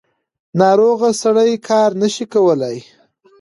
ناروغه 0.59 1.09
سړی 1.21 1.51
کار 1.69 1.89
نشي 2.01 2.25
کولی. 2.33 2.77